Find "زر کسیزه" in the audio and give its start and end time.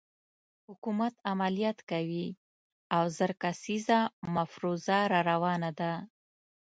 3.17-3.99